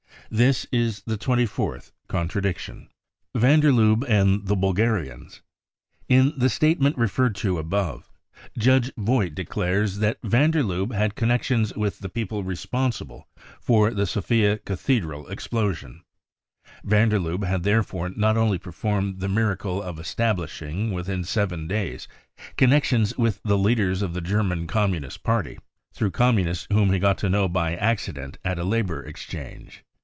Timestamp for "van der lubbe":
3.35-4.05, 10.23-10.95, 16.85-17.45